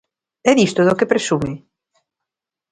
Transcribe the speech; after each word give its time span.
¿É 0.51 0.53
disto 0.59 0.81
do 0.87 0.97
que 0.99 1.09
presume? 1.11 1.53